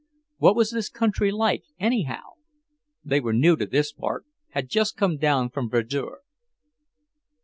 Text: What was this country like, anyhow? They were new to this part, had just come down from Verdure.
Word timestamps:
What 0.37 0.55
was 0.55 0.71
this 0.71 0.89
country 0.89 1.31
like, 1.31 1.63
anyhow? 1.79 2.23
They 3.05 3.19
were 3.19 3.33
new 3.33 3.55
to 3.55 3.67
this 3.67 3.93
part, 3.93 4.25
had 4.49 4.67
just 4.67 4.97
come 4.97 5.17
down 5.17 5.51
from 5.51 5.69
Verdure. 5.69 6.21